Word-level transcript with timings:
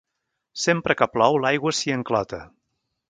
Sempre 0.61 0.95
que 1.01 1.07
plou 1.17 1.37
l'aigua 1.43 1.75
s'hi 1.81 1.95
enclota. 1.99 2.41